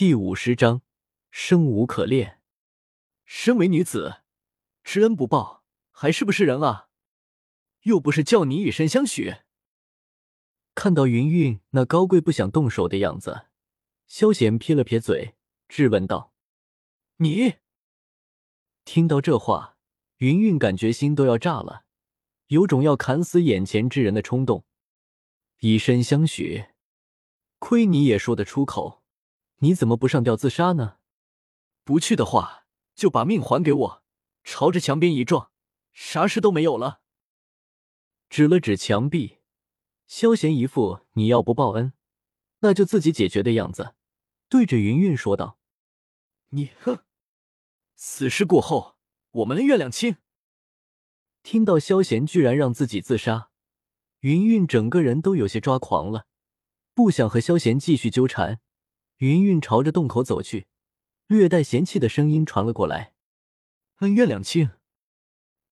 [0.00, 0.82] 第五十章，
[1.28, 2.40] 生无可恋。
[3.24, 4.22] 身为女子，
[4.84, 6.88] 知恩不报，还是不是人啊？
[7.82, 9.38] 又不是叫你以身相许。
[10.76, 13.48] 看到云云那高贵不想动手的样子，
[14.06, 15.34] 萧贤撇了撇嘴，
[15.66, 16.32] 质问道
[17.18, 17.54] ：“你？”
[18.86, 19.78] 听到这话，
[20.18, 21.86] 云云感觉心都要炸了，
[22.46, 24.64] 有种要砍死眼前之人的冲动。
[25.58, 26.66] 以身相许，
[27.58, 28.97] 亏你也说得出口。
[29.58, 30.98] 你怎么不上吊自杀呢？
[31.82, 34.02] 不去的话，就把命还给我，
[34.44, 35.50] 朝着墙边一撞，
[35.92, 37.00] 啥事都没有了。
[38.28, 39.38] 指了指墙壁，
[40.06, 41.92] 萧贤一副你要不报恩，
[42.60, 43.94] 那就自己解决的样子，
[44.48, 45.58] 对着云云说道
[46.50, 47.00] ：“你哼，
[47.96, 48.96] 此事过后，
[49.30, 50.18] 我们恩怨两清。”
[51.42, 53.50] 听到萧贤居然让自己自杀，
[54.20, 56.26] 云云整个人都有些抓狂了，
[56.94, 58.60] 不想和萧贤继续纠缠。
[59.18, 60.68] 云云朝着洞口走去，
[61.26, 63.14] 略带嫌弃的声音传了过来
[63.98, 64.70] ：“恩怨两清，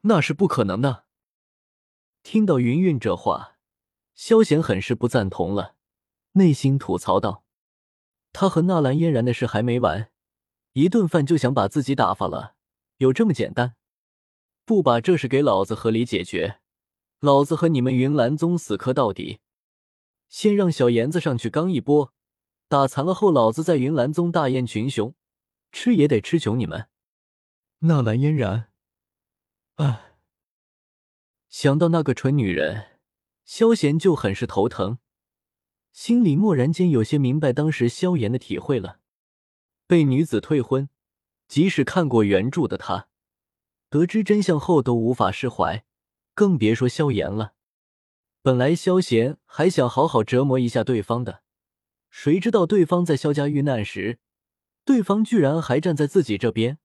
[0.00, 1.04] 那是不可能的。”
[2.24, 3.58] 听到云云这话，
[4.14, 5.76] 萧贤很是不赞同了，
[6.32, 7.44] 内心吐槽道
[8.34, 10.10] ：“他和纳兰嫣然的事还没完，
[10.72, 12.56] 一顿饭就想把自己打发了，
[12.96, 13.76] 有这么简单？
[14.64, 16.58] 不把这事给老子合理解决，
[17.20, 19.38] 老子和你们云岚宗死磕到底！
[20.28, 22.12] 先让小妍子上去刚一波。”
[22.68, 25.14] 打残了后，老子在云岚宗大宴群雄，
[25.70, 26.88] 吃也得吃穷你们！
[27.80, 28.72] 纳兰嫣然，
[29.76, 30.14] 唉，
[31.48, 32.98] 想到那个蠢女人，
[33.44, 34.98] 萧贤就很是头疼，
[35.92, 38.98] 心里蓦然间有些明白当时萧炎的体会了。
[39.86, 40.88] 被女子退婚，
[41.46, 43.06] 即使看过原著的他，
[43.88, 45.84] 得知真相后都无法释怀，
[46.34, 47.54] 更别说萧炎了。
[48.42, 51.44] 本来萧贤还想好好折磨一下对方的。
[52.18, 54.20] 谁知道对方在萧家遇难时，
[54.86, 56.78] 对方居然还站在自己这边。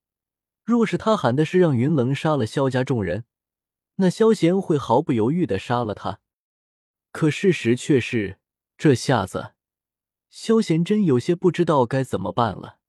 [0.66, 3.24] 若是他喊的是让云棱杀了萧家众人，
[3.96, 6.20] 那萧贤会毫不犹豫的杀了他。
[7.14, 8.40] 可事实却是，
[8.78, 9.54] 这下子
[10.30, 12.80] 萧贤真有些不知道该怎么办了。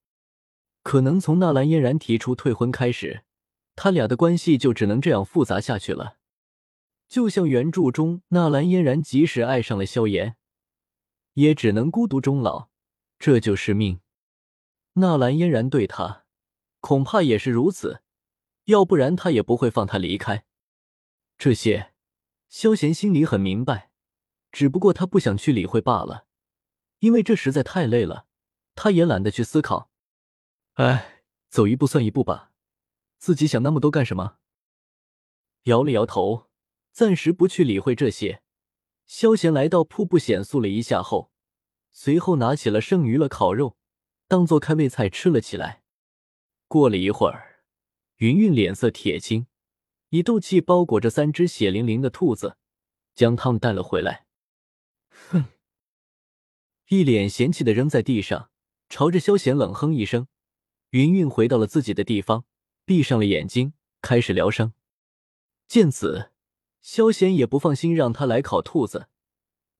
[0.82, 3.22] 可能从纳兰嫣然提出退婚开始，
[3.76, 6.16] 他俩的关系就只能这样复杂下去了。
[7.08, 10.34] 就像原著中，纳兰嫣然即使爱上了萧炎。
[11.34, 12.68] 也只能孤独终老，
[13.18, 14.00] 这就是命。
[14.94, 16.24] 纳兰嫣然对他，
[16.80, 18.02] 恐怕也是如此，
[18.64, 20.44] 要不然他也不会放他离开。
[21.38, 21.94] 这些，
[22.48, 23.90] 萧贤心里很明白，
[24.50, 26.26] 只不过他不想去理会罢了，
[26.98, 28.26] 因为这实在太累了，
[28.74, 29.90] 他也懒得去思考。
[30.74, 32.52] 哎，走一步算一步吧，
[33.16, 34.36] 自己想那么多干什么？
[35.64, 36.50] 摇了摇头，
[36.90, 38.41] 暂时不去理会这些。
[39.12, 41.30] 萧贤来到瀑布显宿了一下后，
[41.90, 43.76] 随后拿起了剩余了烤肉，
[44.26, 45.82] 当做开胃菜吃了起来。
[46.66, 47.62] 过了一会儿，
[48.16, 49.46] 云云脸色铁青，
[50.08, 52.56] 以斗气包裹着三只血淋淋的兔子，
[53.14, 54.24] 将它们带了回来。
[55.10, 55.44] 哼！
[56.88, 58.48] 一脸嫌弃的扔在地上，
[58.88, 60.26] 朝着萧贤冷哼一声。
[60.88, 62.46] 云云回到了自己的地方，
[62.86, 64.72] 闭上了眼睛，开始疗伤。
[65.68, 66.31] 见此。
[66.82, 69.08] 萧贤也不放心让他来烤兔子，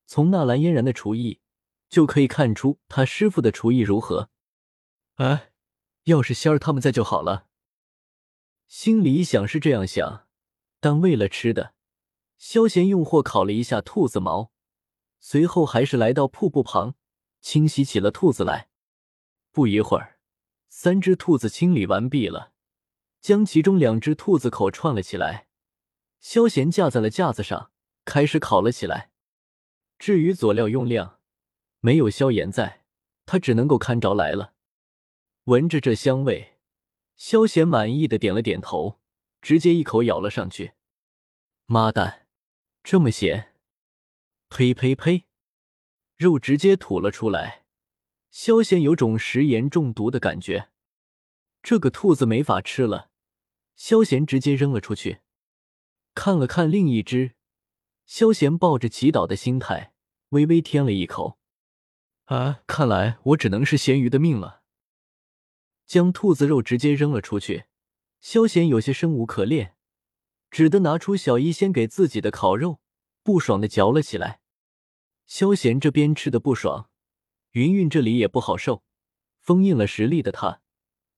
[0.05, 1.41] 从纳兰嫣然的厨艺
[1.89, 4.29] 就可以看出他师傅的厨艺如何。
[5.15, 5.51] 哎，
[6.05, 7.47] 要是仙儿他们在就好了。
[8.67, 10.27] 心里想是这样想，
[10.79, 11.75] 但为了吃的，
[12.37, 14.51] 萧贤用火烤了一下兔子毛，
[15.19, 16.95] 随后还是来到瀑布旁
[17.41, 18.69] 清洗起了兔子来。
[19.51, 20.17] 不一会儿，
[20.69, 22.53] 三只兔子清理完毕了，
[23.19, 25.47] 将其中两只兔子口串了起来。
[26.23, 27.69] 萧贤架在了架子上，
[28.05, 29.11] 开始烤了起来。
[29.99, 31.19] 至于佐料用量，
[31.81, 32.85] 没有萧炎在，
[33.25, 34.53] 他只能够看着来了。
[35.43, 36.53] 闻着这香味，
[37.17, 39.01] 萧贤满意的点了点头，
[39.41, 40.71] 直接一口咬了上去。
[41.65, 42.25] 妈蛋，
[42.83, 43.53] 这么咸！
[44.47, 45.25] 呸呸呸！
[46.15, 47.65] 肉直接吐了出来。
[48.31, 50.69] 萧贤有种食盐中毒的感觉，
[51.61, 53.11] 这个兔子没法吃了。
[53.75, 55.19] 萧贤直接扔了出去。
[56.15, 57.35] 看了看另一只，
[58.05, 59.93] 萧贤抱着祈祷的心态，
[60.29, 61.39] 微微添了一口。
[62.25, 64.61] 啊，看来我只能是咸鱼的命了。
[65.85, 67.65] 将兔子肉直接扔了出去，
[68.21, 69.75] 萧贤有些生无可恋，
[70.49, 72.79] 只得拿出小医仙给自己的烤肉，
[73.21, 74.39] 不爽的嚼了起来。
[75.25, 76.89] 萧贤这边吃的不爽，
[77.51, 78.83] 云云这里也不好受，
[79.39, 80.61] 封印了实力的他，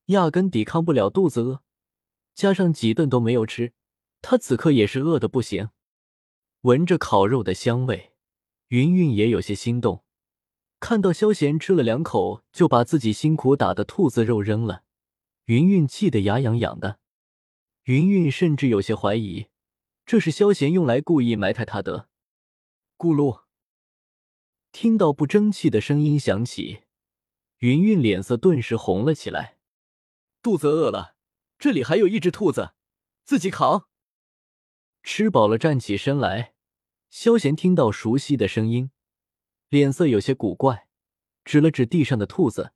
[0.05, 1.61] 压根抵抗不了肚子饿，
[2.33, 3.73] 加上几顿都没有吃。
[4.27, 5.69] 他此刻也是饿的不行，
[6.61, 8.13] 闻着烤肉的香味，
[8.69, 10.03] 云云也有些心动。
[10.79, 14.81] 看到萧贤吃了两口就把自己辛苦打的兔子肉扔了，
[15.45, 16.97] 云云气得牙痒痒的。
[17.83, 19.45] 云云甚至有些怀疑，
[20.07, 22.09] 这是萧贤用来故意埋汰他的。
[22.97, 23.43] 咕噜，
[24.71, 26.79] 听到不争气的声音响起，
[27.59, 29.59] 云云脸色顿时红了起来。
[30.41, 31.15] 肚子饿了，
[31.59, 32.71] 这里还有一只兔子，
[33.23, 33.87] 自己扛。
[35.05, 36.55] 吃饱了，站起身来。
[37.11, 38.89] 萧贤听到熟悉的声音，
[39.69, 40.87] 脸色有些古怪，
[41.45, 42.73] 指了指地上的兔子。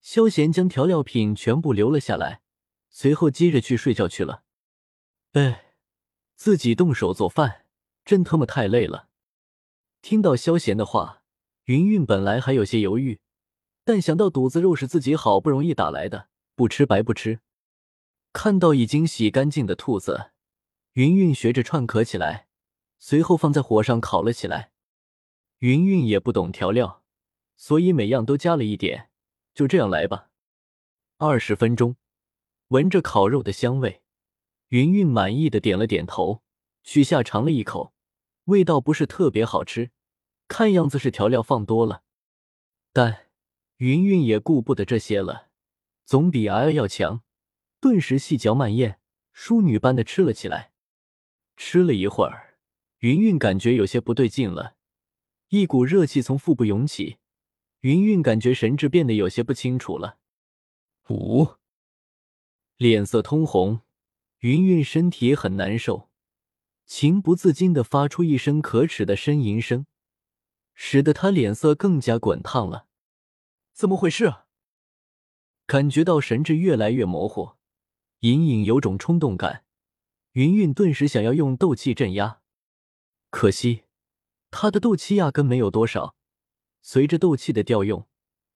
[0.00, 2.40] 萧贤将调料品全部留了下来。
[2.88, 4.44] 随后接着去睡觉去了。
[5.32, 5.74] 哎，
[6.36, 7.66] 自己动手做饭，
[8.04, 9.08] 真他妈太累了。
[10.00, 11.24] 听到萧贤的话，
[11.64, 13.18] 云云本来还有些犹豫，
[13.84, 17.40] 但想到肚子肉是自己好不容易打来的，不吃白不吃。
[18.32, 20.30] 看到已经洗干净的兔子，
[20.96, 22.48] 云云学着串壳起来，
[22.98, 24.72] 随后放在火上烤了起来。
[25.58, 27.04] 云云也不懂调料，
[27.54, 29.10] 所以每样都加了一点。
[29.52, 30.30] 就这样来吧。
[31.18, 31.96] 二十分钟。
[32.68, 34.00] 闻着烤肉的香味，
[34.68, 36.42] 云云满意的点了点头，
[36.82, 37.92] 取下尝了一口，
[38.44, 39.90] 味道不是特别好吃，
[40.48, 42.04] 看样子是调料放多了。
[42.94, 43.26] 但
[43.76, 45.50] 云云也顾不得这些了，
[46.06, 47.22] 总比瑶瑶要强。
[47.80, 48.98] 顿时细嚼慢咽，
[49.34, 50.72] 淑女般的吃了起来。
[51.56, 52.58] 吃了一会儿，
[52.98, 54.76] 云云感觉有些不对劲了，
[55.48, 57.18] 一股热气从腹部涌起，
[57.80, 60.18] 云云感觉神志变得有些不清楚了。
[61.08, 61.56] 五。
[62.76, 63.80] 脸色通红，
[64.40, 66.10] 云云身体很难受，
[66.84, 69.86] 情不自禁的发出一声可耻的呻吟声，
[70.74, 72.86] 使得他脸色更加滚烫了。
[73.72, 74.32] 怎么回事？
[75.66, 77.52] 感觉到神智越来越模糊，
[78.20, 79.65] 隐隐有种冲动感，
[80.36, 82.42] 云云顿时想要用斗气镇压，
[83.30, 83.84] 可惜
[84.50, 86.14] 他的斗气压根没有多少。
[86.82, 88.06] 随着斗气的调用，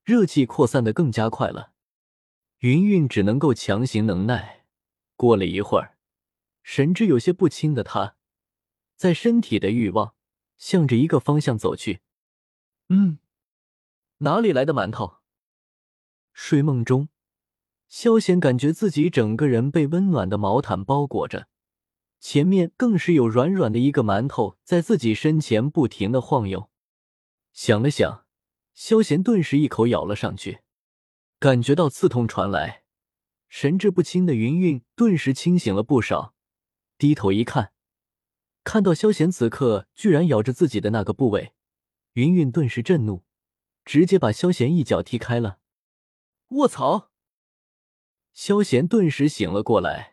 [0.05, 1.73] 热气扩散的更加快了。
[2.59, 4.67] 云云只能够强行能耐。
[5.17, 5.97] 过了一会儿，
[6.62, 8.15] 神志有些不清的他，
[8.97, 10.15] 在身体的欲望
[10.59, 12.00] 向着一个方向走去。
[12.91, 13.21] 嗯，
[14.19, 15.21] 哪里来的馒头？
[16.35, 17.09] 睡梦中，
[17.88, 21.49] 萧贤感觉自己整个人被温暖的毛毯包裹着，
[22.20, 26.70] 前面更是有软软的一个馒头在自己身前不停的晃悠。
[27.52, 28.26] 想了想，
[28.75, 30.61] 萧贤顿时一口咬了上去。
[31.38, 32.84] 感觉到刺痛传来，
[33.49, 36.34] 神志不清的云云顿时清醒了不少。
[36.99, 37.72] 低头一看，
[38.62, 41.55] 看到萧贤此刻居然咬着自己的那个部位，
[42.12, 43.25] 云云顿时震怒，
[43.87, 45.58] 直接把萧贤一脚踢开了。
[46.49, 47.11] 卧槽！
[48.34, 50.10] 萧贤顿时醒了过来，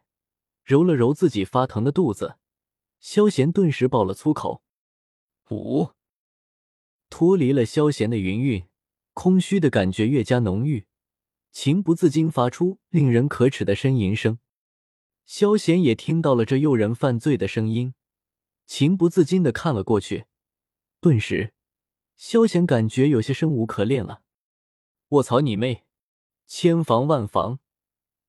[0.67, 2.35] 揉了揉自己发疼的肚子，
[2.99, 4.61] 萧贤顿时爆了粗口。
[5.49, 5.91] 五，
[7.09, 8.67] 脱离了萧贤的云云，
[9.13, 10.85] 空虚的感觉越加浓郁。
[11.53, 14.39] 情不自禁发出令人可耻的呻吟声，
[15.25, 17.93] 萧贤也听到了这诱人犯罪的声音，
[18.65, 20.25] 情不自禁的看了过去。
[20.99, 21.53] 顿时，
[22.17, 24.21] 萧贤感觉有些生无可恋了。
[25.07, 25.85] 卧槽你妹！
[26.45, 27.59] 千防万防，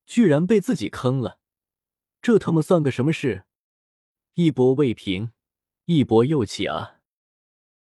[0.07, 1.41] 居然被自己坑了，
[2.21, 3.45] 这他妈算个什么事？
[4.35, 5.33] 一波未平，
[5.87, 6.98] 一波又起啊！